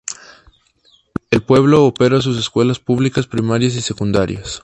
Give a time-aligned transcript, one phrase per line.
[1.29, 4.59] El pueblo opera sus escuelas públicas primarias y secundarias.